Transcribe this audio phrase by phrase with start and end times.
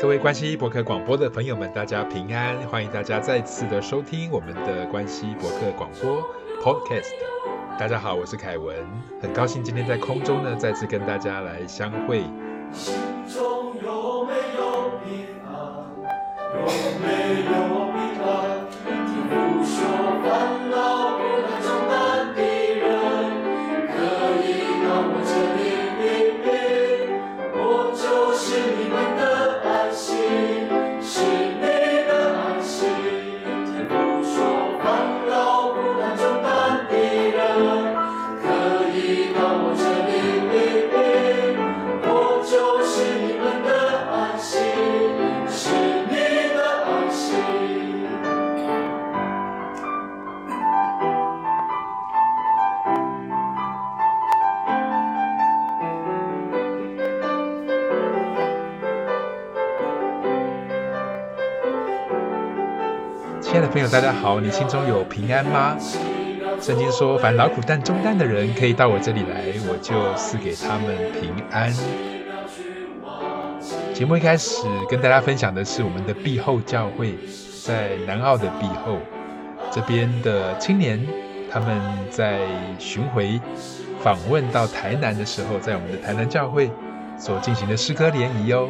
[0.00, 2.56] 各位关西博客广播的朋友们，大家平安！
[2.68, 6.24] 欢迎大家再次的收听我们的关西博客广播
[6.62, 7.10] Podcast。
[7.78, 8.74] 大家好，我是凯文，
[9.20, 12.22] 很高兴今天在空中呢再次跟大家来相会。
[12.72, 12.94] 心
[13.28, 15.84] 中有没有平安？
[16.54, 16.62] 有
[17.02, 17.69] 没有
[63.50, 64.38] 亲爱的朋友，大家好！
[64.38, 65.76] 你心中有平安吗？
[66.60, 71.72] 圣经说：“凡劳苦担重担的人，可以到我这里来，我就赐给他们平安。”
[73.92, 77.16] 节目一开始跟大家分享的是我们的毕后教会，
[77.66, 78.98] 在南澳的毕后
[79.72, 81.04] 这边的青年，
[81.50, 81.76] 他们
[82.08, 82.38] 在
[82.78, 83.40] 巡回
[84.00, 86.70] 访问到台南的时候，在我们的台南教会
[87.18, 88.68] 所进行的诗歌联谊哦。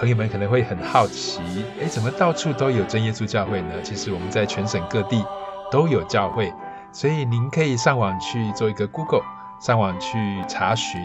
[0.00, 1.42] 朋友们可能会很好奇，
[1.78, 3.82] 诶，怎么到处都有真耶稣教会呢？
[3.82, 5.22] 其实我们在全省各地
[5.70, 6.50] 都有教会，
[6.90, 9.20] 所以您可以上网去做一个 Google，
[9.60, 10.16] 上网去
[10.48, 10.98] 查询，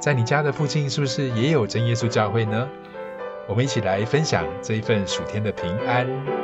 [0.00, 2.68] 在你家的附近是不是也有真耶稣教会呢？
[3.48, 6.43] 我们一起来分享这一份暑天的平安。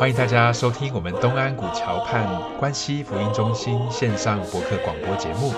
[0.00, 2.26] 欢迎大家收听我们东安古桥畔
[2.58, 5.52] 关西福音中心线上博客广播节目。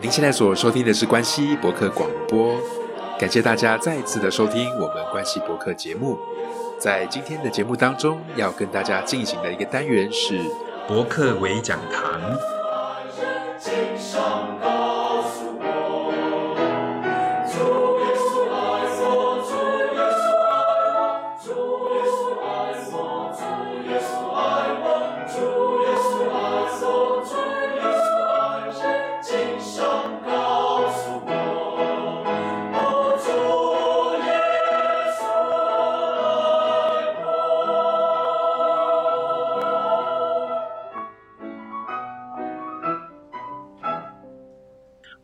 [0.00, 2.54] 您现在所收听的是关西博客广播，
[3.18, 6.16] 感谢大家再次的收听我们关西博客节目。
[6.78, 10.40] 在今天的节目当中，要跟大家进行的一个单元是
[10.86, 12.20] 博客微讲堂。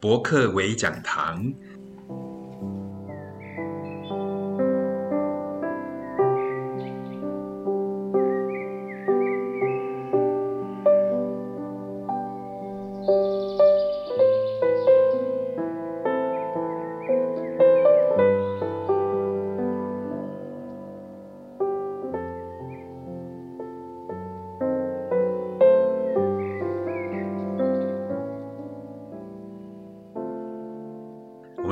[0.01, 1.53] 博客为讲堂。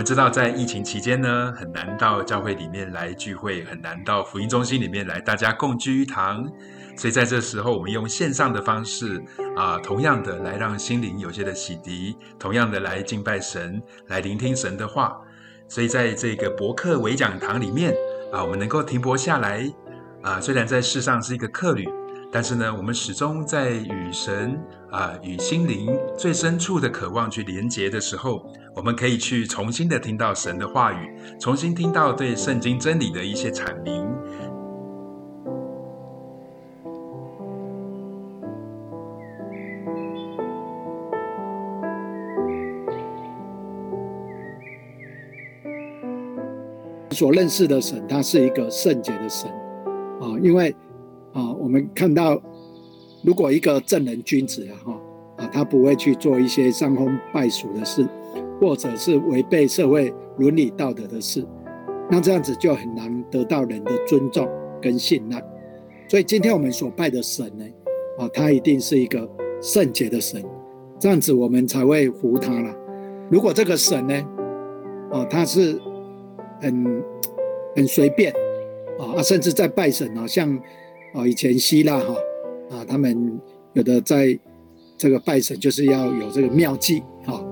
[0.09, 6.51] 知道在疫情期间呢，很难到教会里面来聚会，很难到福音中心里面来，大家共聚一堂。
[6.97, 9.23] 所以在这时候，我们用线上的方式
[9.55, 15.15] 啊，同样的来让心灵有些的洗涤，同样的来敬拜神，来聆听神的话。
[15.69, 17.95] 所以在这个博客微讲堂里面
[18.33, 19.71] 啊，我们能够停泊下来
[20.23, 21.87] 啊，虽然在世上是一个客旅。
[22.31, 24.61] 但是呢，我们始终在与神
[24.91, 28.45] 啊、与心灵最深处的渴望去连接的时候，
[28.75, 31.11] 我们可以去重新的听到神的话语，
[31.41, 34.07] 重新听到对圣经真理的一些阐明。
[47.11, 49.51] 所认识的神，他是一个圣洁的神
[50.21, 50.75] 啊，因为，
[51.61, 52.41] 我们看到，
[53.23, 55.01] 如果一个正人君子啊，哈
[55.39, 58.07] 啊，他不会去做一些伤风败俗的事，
[58.61, 61.47] 或者是违背社会伦理道德的事，
[62.11, 64.49] 那这样子就很难得到人的尊重
[64.81, 65.43] 跟信赖。
[66.09, 67.65] 所以今天我们所拜的神呢，
[68.19, 69.29] 啊，他一定是一个
[69.61, 70.43] 圣洁的神，
[70.99, 72.75] 这样子我们才会服他了。
[73.31, 74.15] 如果这个神呢，
[75.13, 75.79] 啊，他是
[76.61, 77.05] 很
[77.77, 78.33] 很随便
[78.99, 80.59] 啊，甚至在拜神啊，像
[81.15, 82.15] 啊以前希腊哈
[82.71, 83.41] 啊，他们
[83.75, 84.39] 有的在
[84.97, 87.45] 这个拜神就是要有这个妙计哈，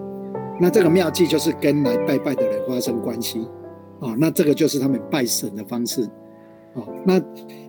[0.61, 3.41] 那这个妙计就是跟来拜拜的人发生关系
[4.01, 6.03] 啊，那这个就是他们拜神的方式
[6.75, 6.83] 啊。
[7.05, 7.21] 那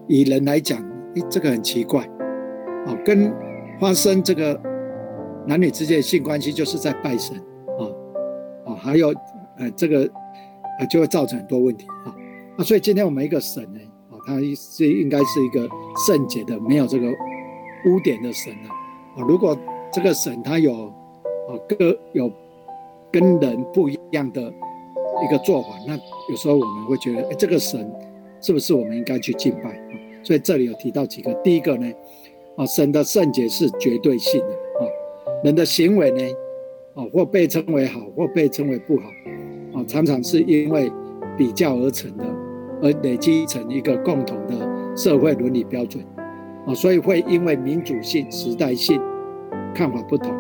[0.08, 0.80] 以人来讲，
[1.16, 2.04] 诶，这个很奇怪
[2.86, 3.34] 啊，跟
[3.80, 4.60] 发生这个
[5.46, 7.36] 男女之间的性关系就是在拜神
[7.80, 9.14] 啊啊，还有
[9.58, 10.10] 呃这个。
[10.80, 12.14] 呃，就会造成很多问题啊！
[12.56, 13.80] 啊，所以今天我们一个神呢，
[14.28, 15.68] 他，是应该是一个
[16.06, 17.08] 圣洁的，没有这个
[17.86, 18.68] 污点的神啊！
[19.16, 19.58] 啊，如果
[19.92, 22.30] 这个神他有啊各有
[23.10, 24.42] 跟人不一样的
[25.24, 25.98] 一个做法，那
[26.30, 27.90] 有时候我们会觉得，哎，这个神
[28.42, 29.82] 是不是我们应该去敬拜？
[30.24, 31.90] 所以这里有提到几个，第一个呢，
[32.58, 34.84] 啊，神的圣洁是绝对性的啊，
[35.46, 36.22] 人的行为呢，
[36.96, 39.06] 啊，或被称为好，或被称为不好。
[39.74, 40.92] 啊，常常是因为
[41.38, 42.26] 比较而成的，
[42.82, 46.04] 而累积成一个共同的社会伦理标准
[46.66, 49.02] 啊，所以会因为民主性、时代性
[49.74, 50.34] 看法不同，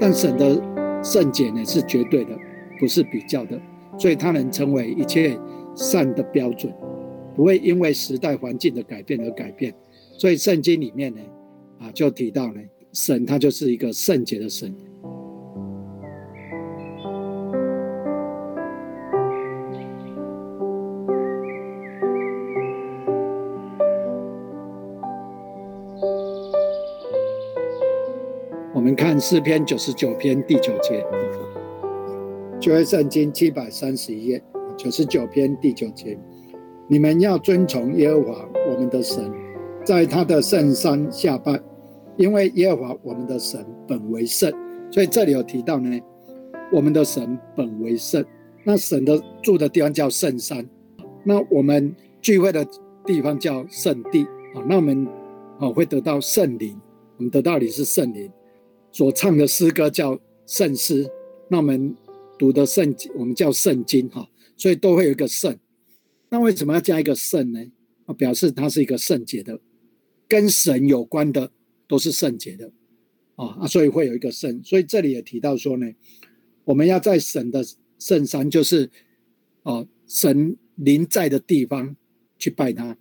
[0.00, 0.60] 但神的
[1.02, 2.36] 圣洁呢是绝对的，
[2.78, 3.60] 不是比较的，
[3.98, 5.38] 所以它能成为一切
[5.74, 6.72] 善的标准，
[7.34, 9.72] 不会因为时代环境的改变而改变。
[10.18, 11.20] 所以圣经里面呢，
[11.78, 12.60] 啊，就提到呢，
[12.92, 14.74] 神他就是一个圣洁的神。
[28.80, 31.04] 我们看诗篇九十九篇第九节，
[32.58, 34.42] 旧约圣经七百三十一页，
[34.74, 36.18] 九十九篇第九节，
[36.88, 39.30] 你们要遵从耶和华我们的神，
[39.84, 41.60] 在他的圣山下拜，
[42.16, 44.50] 因为耶和华我们的神本为圣。
[44.90, 46.00] 所以这里有提到呢，
[46.72, 48.24] 我们的神本为圣，
[48.64, 50.66] 那神的住的地方叫圣山，
[51.22, 52.66] 那我们聚会的
[53.04, 54.22] 地方叫圣地。
[54.54, 55.06] 啊，那我们
[55.58, 56.80] 啊会得到圣灵，
[57.18, 58.32] 我们得到的是圣灵。
[58.92, 61.08] 所唱的诗歌叫圣诗，
[61.48, 61.96] 那我们
[62.38, 65.56] 读的圣经，我们叫圣经哈，所以都会有一个圣。
[66.28, 67.60] 那为什么要加一个圣呢？
[68.06, 69.60] 啊，表示它是一个圣洁的，
[70.26, 71.52] 跟神有关的
[71.86, 72.72] 都是圣洁的
[73.36, 74.60] 啊啊，所以会有一个圣。
[74.64, 75.86] 所以这里也提到说呢，
[76.64, 77.64] 我们要在神的
[77.98, 78.90] 圣山，就是
[79.62, 81.96] 哦神临在的地方
[82.38, 82.96] 去拜他。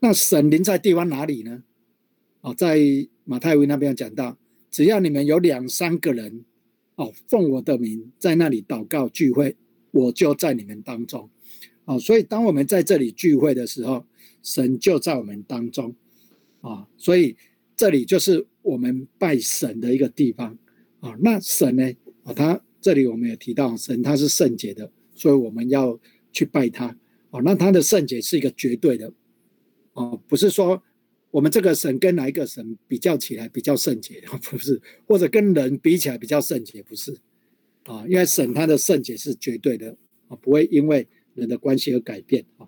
[0.00, 1.62] 那神临在地方哪里呢？
[2.42, 2.78] 哦，在
[3.24, 4.36] 马太福那边讲到。
[4.70, 6.44] 只要你们有两三个人，
[6.96, 9.56] 哦，奉我的名在那里祷告聚会，
[9.90, 11.30] 我就在你们当中，
[11.84, 14.04] 哦，所以当我们在这里聚会的时候，
[14.42, 15.94] 神就在我们当中，
[16.60, 17.36] 啊，所以
[17.74, 20.58] 这里就是我们拜神的一个地方，
[21.00, 21.90] 啊，那神呢，
[22.24, 25.98] 啊，他这里我们也提到，神他是圣洁的，所以我们要
[26.32, 26.96] 去拜他，
[27.30, 29.12] 哦，那他的圣洁是一个绝对的，
[29.94, 30.82] 哦，不是说。
[31.36, 34.22] 我们这个神跟哪一个神比较起来比较圣洁？
[34.50, 36.82] 不是，或者跟人比起来比较圣洁？
[36.82, 37.14] 不是，
[37.84, 42.66] 啊，因为神他的圣洁是绝对的啊，不会因为人的关系而改变啊。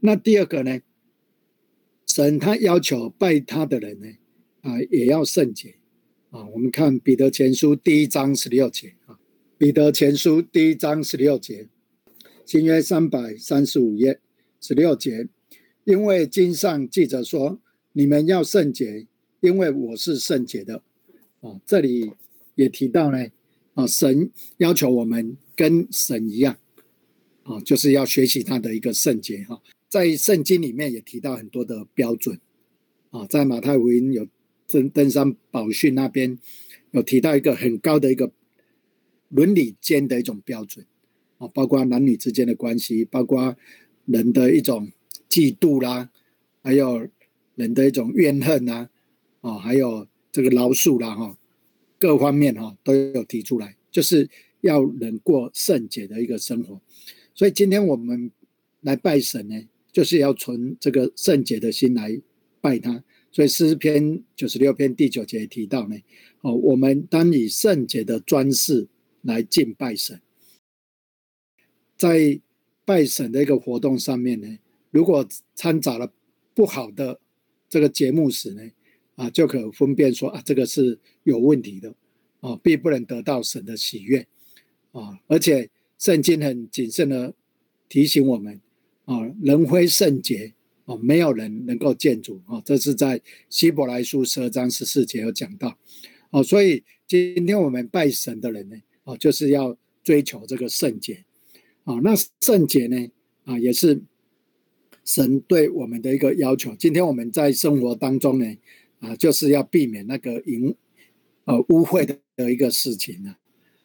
[0.00, 0.78] 那第二个呢，
[2.06, 4.08] 神他要求拜他的人呢，
[4.60, 5.76] 啊，也要圣洁
[6.28, 6.46] 啊。
[6.48, 9.18] 我们看彼得前书第一章十六节啊，
[9.56, 11.70] 彼得前书第一章十六节，
[12.44, 14.20] 新约三百三十五页
[14.60, 15.26] 十六节，
[15.84, 17.62] 因为经上记着说。
[17.96, 19.06] 你们要圣洁，
[19.40, 20.82] 因为我是圣洁的。
[21.40, 22.10] 啊，这里
[22.56, 23.26] 也提到呢，
[23.74, 26.56] 啊，神要求我们跟神一样，
[27.44, 29.62] 啊，就是要学习他的一个圣洁哈。
[29.88, 32.40] 在圣经里面也提到很多的标准
[33.10, 34.26] 啊，在马太福音有
[34.66, 36.36] 登登山宝训那边
[36.90, 38.32] 有提到一个很高的一个
[39.28, 40.84] 伦理间的一种标准
[41.38, 43.56] 啊，包括男女之间的关系，包括
[44.06, 44.90] 人的一种
[45.28, 46.10] 嫉妒啦，
[46.62, 47.06] 还有
[47.54, 48.88] 人的一种怨恨呐，
[49.40, 51.38] 啊，还有这个饶恕啦哈，
[51.98, 54.28] 各方面哈都有提出来，就是
[54.60, 56.80] 要人过圣洁的一个生活。
[57.34, 58.30] 所以今天我们
[58.80, 59.68] 来拜神呢。
[59.94, 62.20] 就是要存这个圣洁的心来
[62.60, 65.96] 拜他，所以诗篇九十六篇第九节提到呢，
[66.40, 68.88] 哦，我们当以圣洁的装饰
[69.22, 70.20] 来敬拜神。
[71.96, 72.40] 在
[72.84, 74.58] 拜神的一个活动上面呢，
[74.90, 76.12] 如果掺杂了
[76.56, 77.20] 不好的
[77.74, 78.62] 这个节目时呢，
[79.16, 81.92] 啊，就可分辨说啊，这个是有问题的，
[82.38, 84.24] 啊，并不能得到神的喜悦，
[84.92, 87.34] 啊，而且圣经很谨慎的
[87.88, 88.60] 提醒我们。
[89.06, 90.54] 啊，人非圣洁，
[90.84, 95.76] 啊，没有人能够见主，啊，这是在希伯来书十二章十四节有讲到，
[96.30, 101.24] 哦，所以今天我们拜神的人呢，哦，就是要追求这个圣洁，
[101.82, 103.10] 啊，那圣洁呢，
[103.44, 104.00] 啊，也是
[105.04, 106.74] 神对我们的一个要求。
[106.76, 108.56] 今天我们在生活当中呢，
[109.00, 110.74] 啊，就是要避免那个淫，
[111.44, 112.06] 呃，污秽
[112.36, 113.36] 的一个事情呢，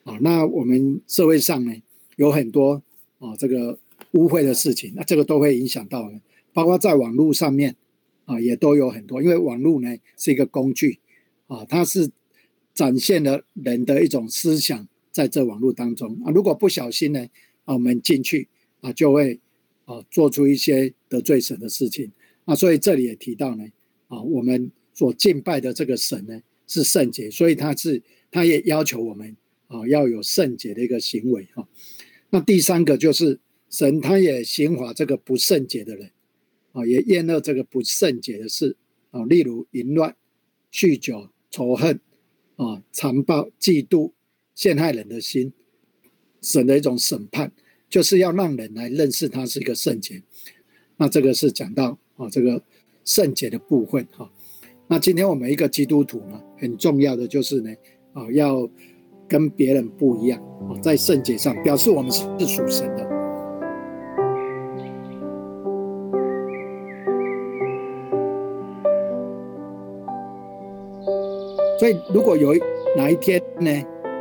[0.04, 1.74] 啊，那我们社会上呢，
[2.16, 2.82] 有很多，
[3.20, 3.78] 啊，这个。
[4.14, 6.12] 污秽的事情，那这个都会影响到，
[6.52, 7.76] 包括在网络上面
[8.26, 9.22] 啊，也都有很多。
[9.22, 10.98] 因为网络呢是一个工具
[11.46, 12.10] 啊，它是
[12.74, 16.32] 展现了人的一种思想在这网络当中啊。
[16.32, 17.20] 如果不小心呢，
[17.66, 18.48] 啊，我们进去
[18.82, 19.40] 啊，就会
[19.86, 22.10] 啊做出一些得罪神的事情
[22.46, 22.56] 啊。
[22.56, 23.66] 所以这里也提到呢，
[24.08, 28.01] 啊，我们所敬拜的这个神呢是圣洁，所以他是
[28.32, 29.36] 他也要求我们
[29.68, 31.68] 啊要有圣洁的一个行为哈。
[32.30, 33.39] 那第三个就是。
[33.72, 36.10] 神他也刑罚这个不圣洁的人，
[36.72, 38.75] 啊，也厌恶这个不圣洁的事，
[39.12, 40.16] 啊，例如淫乱、
[40.74, 42.00] 酗酒、仇恨，
[42.56, 44.13] 啊，残暴、嫉妒、
[44.56, 45.54] 陷害人的心，
[46.42, 47.51] 神的一种审判，
[47.88, 50.24] 就是要让人来认识他是一个圣洁。
[51.01, 52.62] 那这个是讲到啊，这个
[53.06, 54.29] 圣洁的部分哈。
[54.88, 57.72] 那今天我们一个基督徒呢，很重要的就是呢，
[58.12, 58.70] 啊，要
[59.25, 63.08] 跟别人不一样，啊，在圣洁上表示我们是属神的。
[71.79, 72.53] 所以，如果有
[72.98, 73.72] 哪一天呢，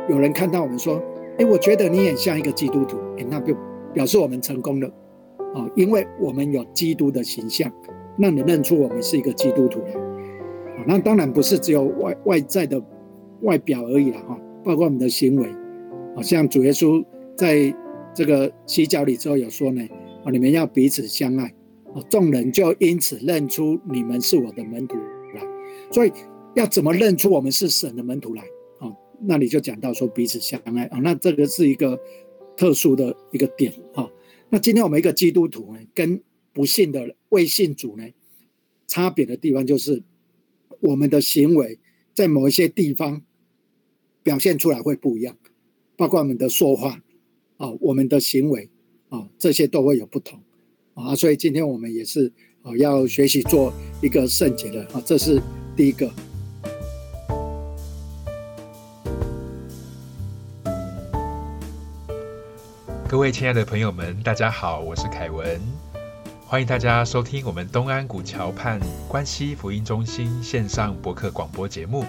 [0.07, 0.97] 有人看到我们说
[1.37, 3.53] ：“哎，我觉得你很像一个基督徒。”哎，那就
[3.93, 4.89] 表示我们成功了
[5.53, 7.71] 啊，因为我们有基督的形象，
[8.17, 9.93] 让人认出我们是一个基督徒来。
[9.93, 12.81] 啊，那当然不是只有外外在的
[13.41, 15.47] 外表而已了哈，包括我们的行为。
[16.15, 17.03] 啊，像主耶稣
[17.35, 17.73] 在
[18.13, 19.81] 这个洗脚里之后有说呢
[20.25, 21.53] ：“啊，你们要彼此相爱。”
[21.93, 24.95] 啊，众人就因此认出你们是我的门徒
[25.35, 25.41] 来。
[25.91, 26.11] 所以。
[26.55, 28.41] 要怎么认出我们是神的门徒来？
[28.79, 28.91] 啊，
[29.21, 31.97] 那你就讲到说彼此相爱啊，那这个是一个
[32.57, 34.09] 特殊的一个点啊。
[34.51, 38.03] 那今天我们一个基督徒呢，跟不信的未信主呢，
[38.87, 40.01] 差别的地方就是
[40.79, 41.77] 我们的行为
[42.13, 43.21] 在某一些地方
[44.23, 45.37] 表现出来会不一样，
[45.95, 47.03] 包括我们的说话
[47.57, 48.69] 啊，我们的行为
[49.09, 50.41] 啊，这些都会有不同
[50.95, 51.15] 啊。
[51.15, 52.31] 所以今天我们也是
[52.63, 55.39] 啊，要学习做一个圣洁的啊，这是
[55.75, 56.11] 第一个。
[63.09, 65.59] 各位亲爱的朋友们，大家好，我是凯文，
[66.45, 72.05] 欢迎大家收听我们东安古桥畔关西福音中心线上博客广播节目。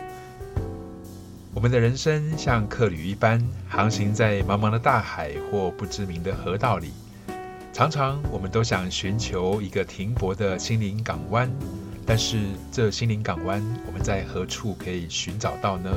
[1.54, 6.90] 我们的人生像客旅一般，航行在茫茫的大海或不知名的河道里，
[7.72, 11.50] 常常我们都想寻求一个停泊的心灵港湾，
[12.04, 12.36] 但是
[12.70, 15.90] 这心灵港湾，我们在何处可以寻找到呢？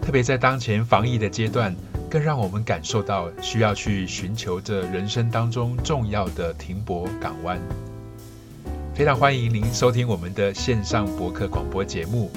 [0.00, 1.74] 特别在当前防疫的阶段。
[2.08, 7.60] 更让我们感受到需要去寻求这人生当中重要的停泊港湾。
[8.94, 12.30] 非常欢迎您收听我们的线上博客广播节目。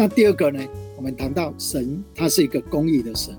[0.00, 0.66] 那第二个呢，
[0.96, 3.36] 我们谈到神，他是一个公义的神。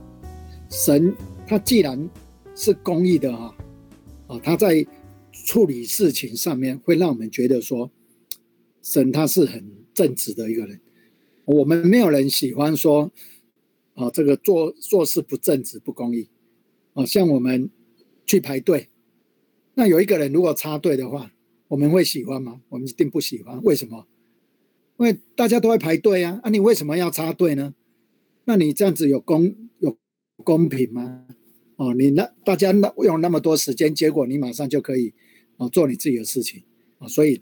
[0.70, 1.12] 神
[1.48, 2.08] 他既然
[2.54, 3.56] 是公义的哈，
[4.28, 4.86] 啊，他在
[5.32, 7.90] 处理事情上面会让我们觉得说，
[8.84, 10.80] 神他是很正直的一个人。
[11.46, 13.12] 我们没有人喜欢说，
[13.96, 16.30] 啊，这个做做事不正直不公义。
[16.94, 17.72] 啊，像我们
[18.28, 18.90] 去排队，
[19.74, 21.32] 那有一个人如果插队的话，
[21.70, 22.62] 我们会喜欢吗？
[22.70, 23.60] 我们一定不喜欢。
[23.64, 24.06] 为什么？
[25.02, 27.74] 因为大家都会排队啊，啊，你为什么要插队呢？
[28.46, 29.98] 那你这样子有公有
[30.44, 31.26] 公平吗？
[31.78, 35.12] 哦，你那大家那用那么多时间，结果你马上就可以
[35.58, 36.62] 哦做你自己的事情
[37.00, 37.42] 啊，所以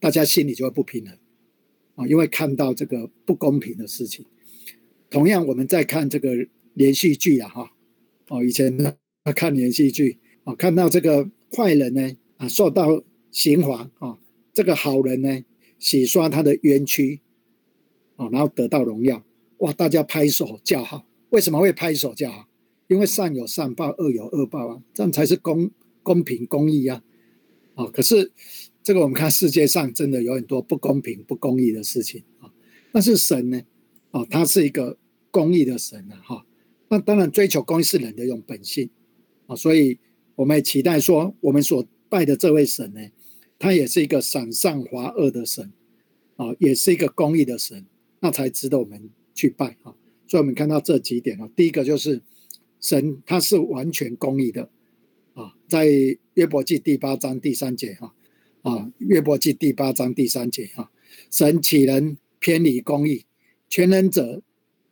[0.00, 1.16] 大家心里就会不平衡
[1.94, 4.26] 啊，因为看到这个不公平的事情。
[5.08, 7.70] 同样，我们在看这个连续剧啊，哈。
[8.26, 8.92] 哦，以前呢，
[9.36, 14.18] 看连续剧，哦，看到这个坏人呢，啊，受到刑罚，啊，
[14.52, 15.44] 这个好人呢，
[15.82, 17.20] 洗刷他的冤屈，
[18.14, 19.20] 啊，然后得到荣耀，
[19.58, 21.04] 哇，大家拍手叫好。
[21.30, 22.46] 为什么会拍手叫好？
[22.86, 25.68] 因为善有善报，恶有恶报啊，这样才是公
[26.04, 27.02] 公平公义啊。
[27.74, 28.30] 啊，可是
[28.80, 32.48] 这个我们看世界上真的有很多不公平、不公义的事情啊。
[32.92, 33.60] 但是神呢，
[34.12, 34.96] 哦，他是一个
[35.32, 36.46] 公义的神啊，哈。
[36.90, 38.88] 那当然，追求公义是人的一种本性
[39.48, 39.98] 啊，所以
[40.36, 43.00] 我们也期待说，我们所拜的这位神呢，
[43.62, 45.72] 他也是一个赏善罚恶的神
[46.34, 47.86] 啊，也是一个公义的神，
[48.18, 49.94] 那才值得我们去拜啊。
[50.26, 52.20] 所以，我们看到这几点啊，第一个就是
[52.80, 54.68] 神他是完全公义的
[55.34, 55.86] 啊，在
[56.34, 58.12] 约伯记第八章第三节哈
[58.62, 60.90] 啊，约伯记第八章第三节哈，
[61.30, 63.24] 神岂能偏离公义？
[63.68, 64.42] 全能者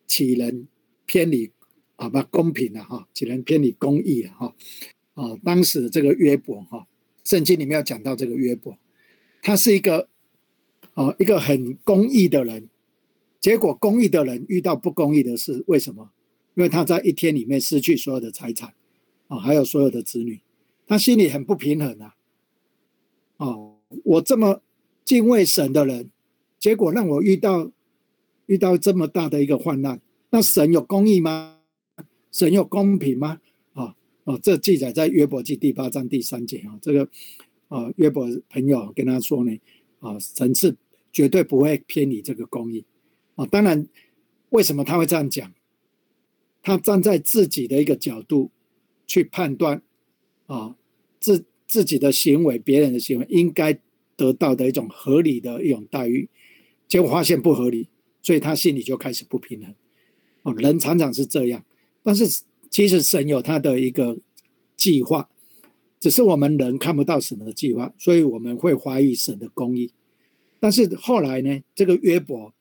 [0.07, 0.69] 岂能
[1.07, 1.51] 偏离？
[1.97, 4.55] 啊，不公平了哈，岂能偏离公义了哈。
[5.15, 6.87] 啊，当时这个约伯哈，
[7.25, 8.77] 圣经里面有讲到这个约伯，
[9.43, 10.09] 他是一个
[10.95, 12.69] 啊一个很公义的人，
[13.41, 16.11] 结果公义的人遇到不公义的事，为什么？
[16.55, 18.75] 因为他在一天里面失去所有的财产
[19.29, 20.41] 啊，还有所有的子女，
[20.87, 22.17] 他心里很不平衡啊。
[23.37, 24.63] 哦，我这么
[25.05, 26.11] 敬畏神的人，
[26.59, 27.71] 结果让我遇到
[28.47, 31.59] 遇到这么大的一个患难，那神有公义吗？
[32.33, 33.41] 神有公平吗？
[34.31, 36.79] 哦，这记载在约伯记第八章第三节啊。
[36.81, 37.09] 这个
[37.67, 39.59] 啊，约伯朋友跟他说呢，
[39.99, 40.77] 啊，神是
[41.13, 42.85] 绝对不会偏离这个公义
[43.35, 43.45] 啊。
[43.47, 43.89] 当然，
[44.51, 45.53] 为什么他会这样讲？
[46.63, 48.53] 他站在自己的一个角度
[49.05, 49.83] 去判断
[50.47, 50.77] 啊，
[51.19, 53.81] 自自己的行为、别人的行为应该
[54.15, 56.29] 得到的一种合理的一种待遇，
[56.87, 57.89] 结果发现不合理，
[58.23, 59.75] 所以他心里就开始不平衡。
[60.43, 61.65] 哦，人常常是这样。
[62.03, 64.19] 但是其实神有他的一个
[64.77, 65.29] 计划，
[65.99, 69.93] 只是我们人看不到神的计划，所以我们会怀疑神的公义。
[70.59, 72.55] 但是后来呢，这个约伯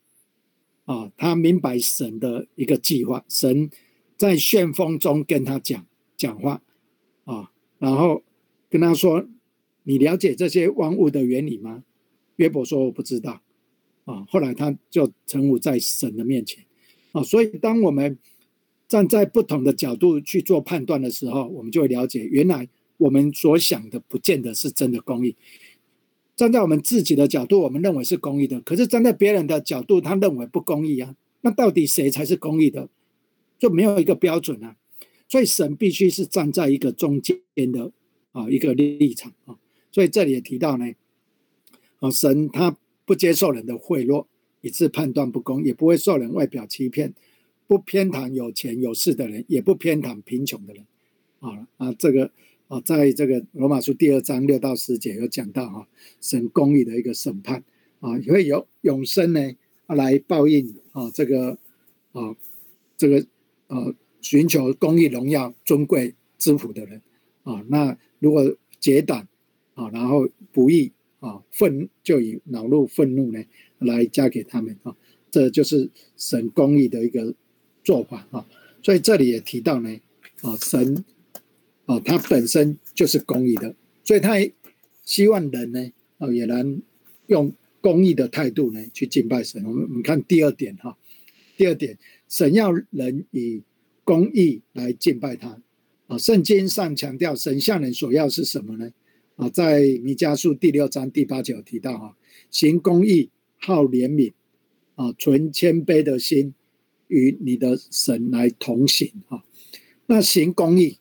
[0.86, 3.70] 啊，他明白神的一个计划，神
[4.18, 5.86] 在旋风中跟他讲
[6.18, 6.62] 讲话
[7.26, 8.24] 啊，然后
[8.70, 9.28] 跟他说
[9.84, 11.84] ：“你了解这些万物的原理吗？”
[12.38, 13.42] 约伯说：“我不知道。”
[14.06, 16.66] 啊，后来他就臣服在神的面前
[17.12, 18.18] 啊，所以当我们
[18.90, 25.36] 站在不同的角度去做判断的时候，我们就会了解，原来我们所想的不见得是真的公义。
[26.36, 31.16] 站在我们自己的角度，我们认为是公义的，可是站在别人的角度，他认为不公义啊。
[31.42, 32.90] 那到底谁才是公义的？
[33.60, 34.76] 就没有一个标准啊。
[35.28, 37.92] 所以神必须是站在一个中间的
[38.32, 39.60] 啊一个立场啊。
[39.92, 40.92] 所以这里也提到呢，
[42.00, 42.76] 啊神他
[43.06, 44.26] 不接受人的贿赂，
[44.62, 47.14] 以致判断不公，也不会受人外表欺骗。
[47.70, 50.84] 不偏袒有钱有势的人，也不偏袒贫穷的人，
[51.40, 52.32] 啊啊，这个
[52.68, 55.88] 啊，在这个罗马书第二章六到十节有讲到哈，
[56.20, 57.64] 神公义的一个审判
[58.00, 59.52] 啊，也会有永生呢
[59.86, 61.60] 啊来报应啊，这个
[62.12, 62.36] 啊，
[62.98, 63.24] 这个
[63.68, 67.00] 啊，寻求公义荣耀尊贵之福的人
[67.44, 69.28] 啊，那如果结党
[69.76, 73.46] 啊，然后不义啊，愤就以恼怒愤怒呢
[73.78, 74.98] 来加给他们啊，
[75.30, 77.36] 这就是神公义的一个。
[77.84, 78.46] 做法啊，
[78.82, 79.90] 所以这里也提到呢，
[80.42, 81.04] 啊神
[81.86, 84.36] 啊他本身就是公义的，所以他
[85.06, 86.82] 希望人呢啊也能
[87.28, 89.64] 用公义的态度呢去敬拜神。
[89.66, 90.98] 我们我们看第二点哈，
[91.58, 93.62] 第二点，神要人以
[94.04, 95.62] 公义来敬拜他
[96.08, 96.18] 啊。
[96.18, 98.92] 圣经上强调神向人所要是什么呢？
[99.38, 102.18] 啊，在弥迦书第六章第八节提到哈，
[102.52, 104.34] 行公义，好怜悯
[104.96, 106.54] 啊，存谦卑的心。
[107.10, 109.44] 与你的神来同行啊，
[110.06, 110.98] 那行公义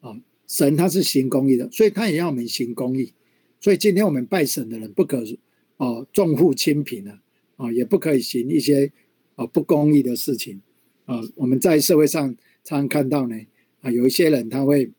[0.00, 3.14] 啊，神他是行公义的，所以他也要我们行公义。
[3.60, 5.24] 所以今天我们拜神的人不可
[5.76, 7.22] 哦重富轻贫啊，
[7.56, 8.92] 啊，也不可以行一些
[9.36, 10.60] 啊不公义的事情
[11.04, 11.20] 啊。
[11.36, 13.36] 我们在社会上常常看到呢，
[13.80, 14.90] 啊，有一些人他会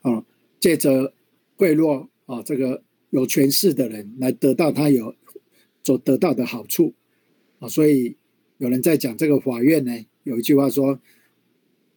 [0.00, 0.26] 啊
[0.58, 1.14] 借着
[1.56, 5.14] 贿赂啊这个有权势的人来得到他有
[5.84, 6.92] 所得到的好处
[7.60, 8.16] 啊，所以
[8.64, 10.98] 有人在讲这个法院呢，有一句话说，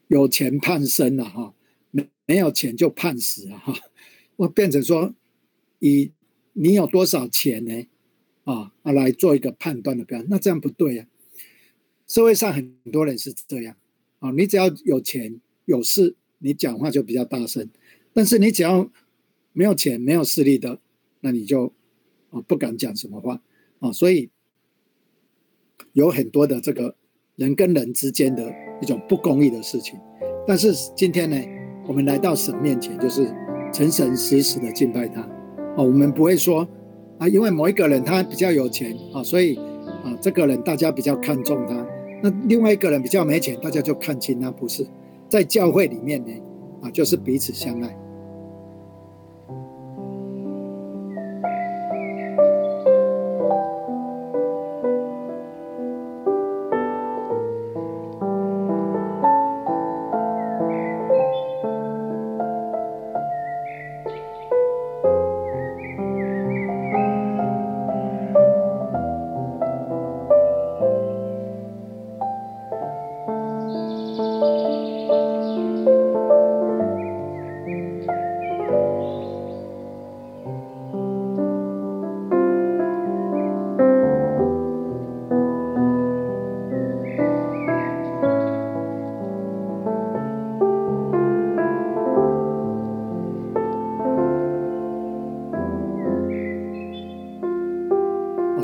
[0.10, 1.54] 有钱判生了哈，
[1.92, 3.74] 没没有钱就判死了哈，
[4.36, 5.16] 我变成说
[5.80, 6.12] 以
[6.52, 7.88] 你有多少钱呢？
[8.44, 11.08] 啊啊，来做一个判断的标准，那这样不对呀。
[12.06, 13.78] 社会上很多人是这样
[14.20, 17.66] 啊，你只要有钱有势，你讲话就比较大声；
[18.12, 18.92] 但是你只要
[19.54, 20.82] 没有钱没有势力的，
[21.22, 21.72] 那你就
[22.32, 23.42] 啊不敢讲什么话
[23.80, 23.90] 啊。
[23.94, 24.30] 所以
[25.94, 26.94] 有很多的这个
[27.36, 28.44] 人跟人之间的
[28.82, 30.00] 一种不公义的事情。
[30.46, 31.38] 但是今天呢，
[31.88, 33.26] 我们来到神面前，就是
[33.74, 36.68] 诚诚实实的敬拜他啊，我们不会说。
[37.20, 39.56] 啊，因为某一个人他比较有钱啊，所以
[40.04, 41.84] 啊，这个人大家比较看重他。
[42.22, 44.86] 那另外一个人比较没钱，大家就看轻他，不是？
[45.28, 46.32] 在教会里面呢，
[46.84, 47.98] 啊，就是彼此相爱。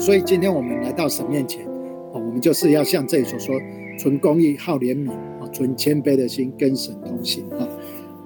[0.03, 1.65] 所以今天我们来到神面前，
[2.11, 3.55] 哦，我们就是要像这里所说，
[3.97, 7.65] 存公义、好怜悯啊，存谦卑的心，跟神同行啊。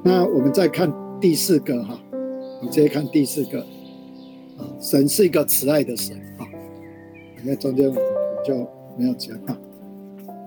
[0.03, 3.59] 那我们再看第四个哈，我们直接看第四个
[4.57, 6.47] 啊，神是一个慈爱的神啊。
[7.43, 7.95] 那中间我
[8.43, 8.55] 就
[8.97, 9.55] 没有讲到。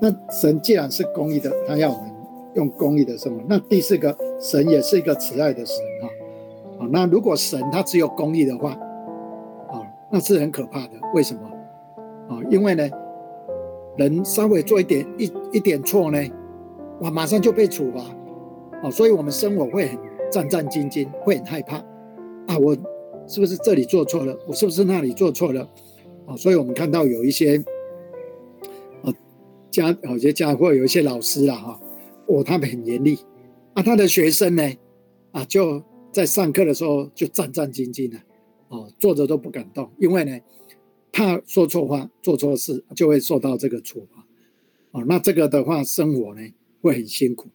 [0.03, 2.11] 那神既然是公义的，他要我们
[2.57, 3.40] 用公义的生活。
[3.49, 6.05] 那第四个，神也是一个慈爱的神啊。
[6.81, 8.77] 啊，那如果神他只有公义的话，
[10.12, 11.42] 那是很可怕的，为什么？
[12.29, 12.88] 啊，因为呢，
[13.96, 16.18] 人稍微做一点一一点错呢，
[17.01, 18.03] 哇，马上就被处罚，
[18.83, 19.99] 啊，所以我们生活会很
[20.31, 21.77] 战战兢兢，会很害怕，
[22.46, 22.77] 啊，我
[23.27, 24.37] 是不是这里做错了？
[24.46, 25.68] 我是不是那里做错了？
[26.27, 27.57] 啊，所以我们看到有一些，
[29.03, 29.12] 啊，
[29.70, 31.81] 家有些家或有一些老师啦，哈，
[32.27, 33.18] 哦，他们很严厉，
[33.75, 34.62] 啊，他的学生呢，
[35.33, 38.16] 啊，就在上课的时候就战战兢兢的。
[38.70, 40.40] 哦，坐着都不敢动，因为呢，
[41.12, 44.24] 怕说错话、做错事就会受到这个处罚。
[44.92, 46.40] 哦，那这个的话，生活呢
[46.80, 47.48] 会很辛苦。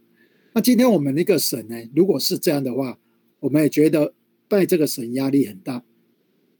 [0.53, 2.99] 那今天我们那个神呢，如果是这样的话，
[3.39, 4.13] 我们也觉得
[4.49, 5.83] 拜这个神压力很大。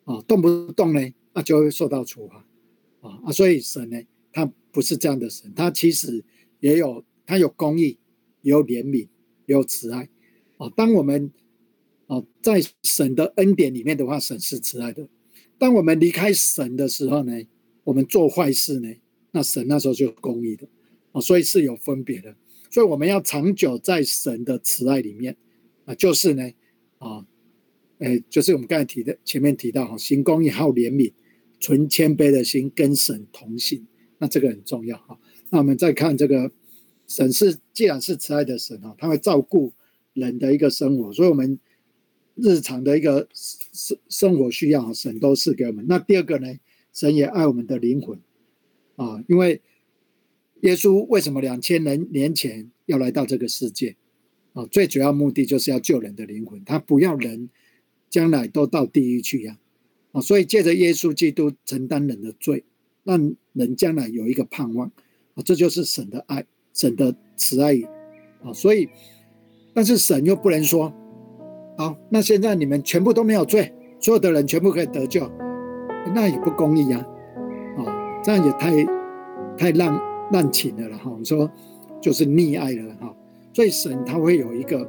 [0.06, 1.02] 啊，动不动呢，
[1.34, 2.46] 那就会受到处罚。
[3.02, 6.24] 啊啊，所以神呢，他不是这样的神，他其实
[6.62, 7.98] 也有，他有公义，
[8.42, 9.08] 有怜悯，
[9.48, 10.08] 有慈爱。
[10.58, 11.32] 啊，当我们
[12.08, 15.08] 哦，在神的恩典里面的话，神是慈爱的。
[15.58, 17.34] 当我们离开神的时候呢，
[17.84, 18.94] 我们做坏事呢，
[19.32, 20.68] 那神那时候就公义的
[21.14, 22.36] 哦，所以是有分别的。
[22.70, 25.36] 所以我们要长久在神的慈爱里面
[25.86, 26.52] 啊，就是呢
[27.00, 27.26] 啊，
[27.98, 31.12] 哎，就是我们刚才提的前面提到哈，行公义、好怜悯、
[31.60, 33.84] 存谦卑的心，跟神同行，
[34.20, 35.18] 那这个很重要哈。
[35.50, 36.52] 那我们再看这个
[37.08, 39.74] 神是既然是慈爱的神啊，他会照顾
[40.14, 41.60] 人的一个生活，所以我们。
[42.36, 45.86] 日常的一个生生活需要，神都是给我们。
[45.88, 46.54] 那第二个呢，
[46.94, 48.20] 神也爱我们的灵魂
[48.98, 49.62] 啊，因为
[50.62, 53.96] 耶稣为什么两千年年前要来到这个世界
[54.54, 54.66] 啊？
[54.66, 57.50] 最主要目的就是要救人的灵魂，他不要人
[58.10, 59.58] 将来都到地狱去呀
[60.12, 60.20] 啊！
[60.20, 62.66] 所以借着耶稣基督承担人的罪，
[63.04, 64.92] 让人将来有一个盼望
[65.36, 65.44] 啊！
[65.44, 67.76] 这就是神的爱，神的慈爱
[68.44, 68.52] 啊！
[68.54, 68.90] 所以，
[69.74, 70.94] 但是神又不能说。
[71.78, 75.30] 好，那现在你们全部都没有罪，所有的人全部可以得救，
[76.14, 77.06] 那也不公义呀，
[77.78, 77.84] 啊，
[78.24, 78.72] 这样也太
[79.58, 80.00] 太滥
[80.32, 81.10] 滥情了了哈。
[81.12, 81.52] 我们说
[82.00, 83.14] 就是溺爱了哈，
[83.54, 84.88] 所以神他会有一个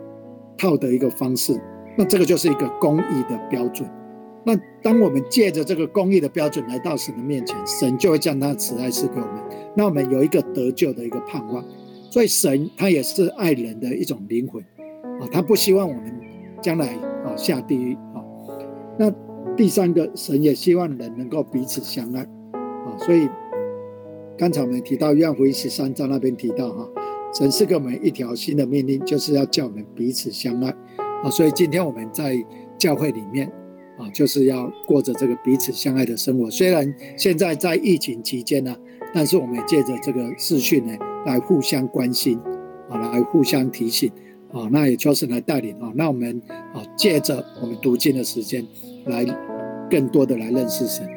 [0.57, 1.61] 套的一个方式，
[1.97, 3.89] 那这个就是一个公义的标准。
[4.45, 9.43] 那当我们借着这个公义的标准来到神的面前，神就会将他慈爱赐给我们，
[9.75, 11.65] 那我们有一个得救的一个盼望。
[12.11, 14.63] 所以神他也是爱人的一种灵魂
[15.21, 16.26] 啊，他不希望我们。
[16.61, 18.23] 将来啊下地狱啊，
[18.99, 19.11] 那
[19.57, 23.29] 第三个神也希望人能够彼此相爱啊，所以
[24.37, 26.89] 刚才我们提到约翰福音十三章那边提到哈，
[27.33, 30.75] 神赐给我们一条新的命令，就是要叫我们彼此相爱
[31.23, 31.31] 啊。
[31.31, 32.37] 所以今天我们在
[32.77, 33.51] 教会里面
[33.99, 36.51] 啊，就是要过着这个彼此相爱的生活。
[36.51, 38.77] 虽然现在在疫情期间呢，
[39.15, 40.93] 但是我们也借着这个视讯呢，
[41.25, 42.39] 来互相关心
[42.91, 44.13] 啊，来互相提醒
[44.53, 44.69] 啊。
[44.71, 46.41] 那也就是来带领啊，那我们
[46.75, 48.67] 啊，借着我们读经的时间，
[49.07, 49.25] 来
[49.91, 51.09] 更多的来认识神。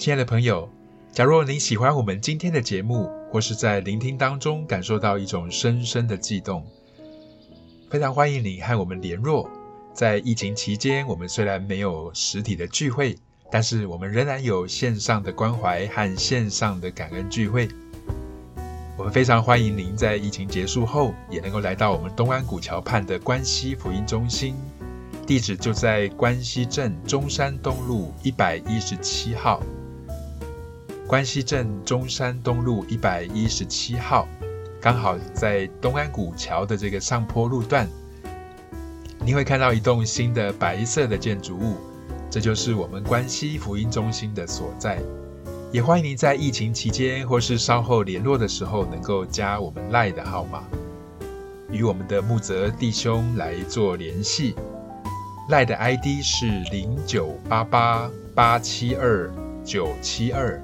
[0.00, 0.66] 亲爱的朋友，
[1.12, 6.64] 假若您喜欢我们今天的节目，或是在聆听当中感受到一种深深的悸动，
[7.90, 9.50] 非常欢迎你和我们联络。
[9.92, 13.14] 在疫情期间，我们虽然没有实体的聚会，
[13.50, 17.68] 但是我们仍然有线上的关怀和线上的感恩聚会。
[18.96, 24.56] 我们非常欢迎您在疫情结束后，也能够来到我们东安古桥畔的关西福音中心，
[25.26, 29.62] 地址就在关西镇中山东路一百一十七号。
[31.10, 34.28] 关西镇中山东路一百一十七号，
[34.80, 37.88] 刚好在东安古桥的这个上坡路段，
[39.18, 41.78] 你会看到一栋新的白色的建筑物，
[42.30, 45.02] 这就是我们关西福音中心的所在。
[45.72, 50.62] 也欢迎您在疫情期间或是稍后联络的时候，能够加我们赖的号码，
[51.72, 54.54] 与我们的木泽弟兄来做联系。
[55.48, 59.28] 赖的 ID 是零九八八八七二
[59.64, 60.62] 九七二。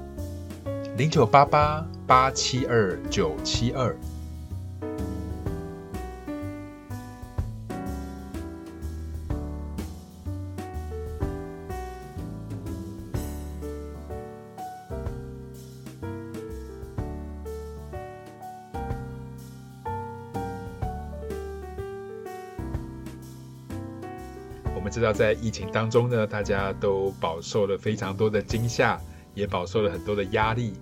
[0.97, 3.95] 零九八八八七二九七二。
[24.73, 28.99] 我们知道，在疫情当中呢，大家都饱受了非常多的惊吓，
[29.35, 30.73] 也饱受了很多的压力。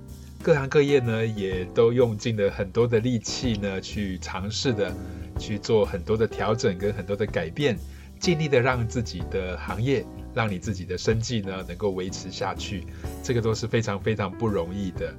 [0.46, 4.96] 各行各业呢，也都用尽了很多的力气呢，去尝试的
[5.40, 7.76] 去做很多的调整跟很多的改变，
[8.20, 10.06] 尽力的让自己的行业，
[10.36, 12.84] 让你自己的生计呢，能够维持下去。
[13.24, 15.12] 这个都是非常非常不容易的。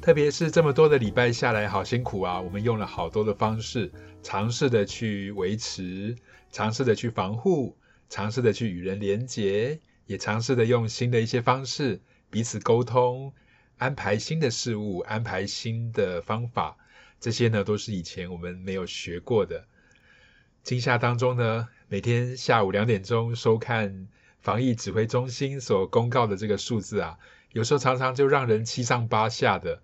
[0.00, 2.40] 特别是这么多的礼拜下来，好辛苦啊！
[2.40, 3.90] 我们用了好多的方式，
[4.22, 6.14] 尝试的去维持，
[6.52, 7.76] 尝试的去防护，
[8.08, 13.32] 尝试的去与人连结，也尝试的用新的一些方式彼此沟通。
[13.78, 16.76] 安排新的事物，安排新的方法，
[17.20, 19.66] 这些呢都是以前我们没有学过的。
[20.62, 24.06] 惊吓当中呢，每天下午两点钟收看
[24.40, 27.18] 防疫指挥中心所公告的这个数字啊，
[27.52, 29.82] 有时候常常就让人七上八下的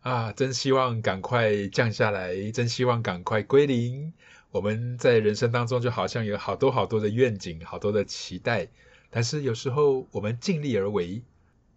[0.00, 0.32] 啊！
[0.32, 4.12] 真希望赶快降下来，真希望赶快归零。
[4.50, 8.68] 我们在人生当中就好像有好多好多的愿景，好多的期待，
[9.10, 11.22] 但是有时候我们尽力而为。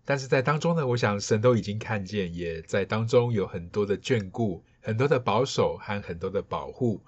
[0.05, 7.01] 但是在当中呢，我想神都已经看见，也在当中有很多的眷顾，很多的保守和很多的保护，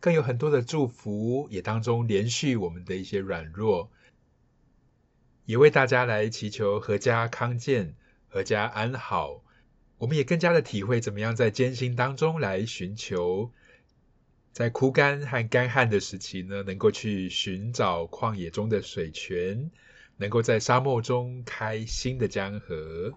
[0.00, 3.90] 更有很多的祝福，也当中连续我们的一些软弱，
[5.46, 7.94] 也为大家来祈求阖家康健、
[8.30, 9.42] 阖家安好。
[9.96, 13.50] 我们也更加的体会怎么样在艰辛当中来寻求，
[14.52, 19.70] 在枯干和干旱的时期呢，能够去寻找旷野中的水泉。
[20.16, 23.12] 能够在沙漠中开新的江河。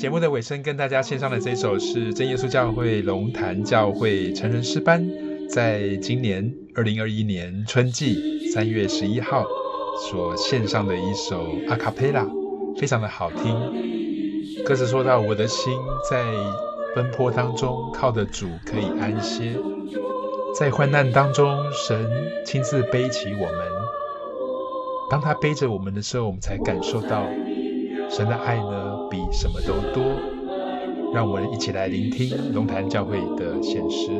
[0.00, 5.06] 节目的尾声，跟大家献上的这首是真耶稣教会龙潭教会成人诗班，
[5.46, 9.44] 在今年二零二一年春季三月十一号
[10.08, 12.26] 所献上的一首阿卡贝拉，
[12.78, 14.64] 非常的好听。
[14.64, 15.78] 歌词说到：“我的心
[16.10, 16.24] 在
[16.96, 19.52] 奔波当中，靠得主可以安歇；
[20.58, 22.08] 在患难当中，神
[22.46, 23.68] 亲自背起我们。
[25.10, 27.26] 当他背着我们的时候，我们才感受到
[28.08, 30.40] 神的爱呢。”比什么都多。
[31.12, 34.12] 让我们一起来聆听龙潭教会的现实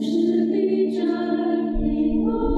[0.00, 0.52] 是的，
[0.92, 2.55] 这人的